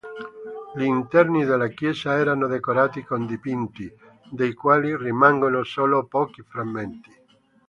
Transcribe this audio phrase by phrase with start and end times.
[0.75, 3.87] Gli interni della chiesa erano decorati con dipinti,
[4.31, 7.15] dei quali rimangono solo pochi frammenti.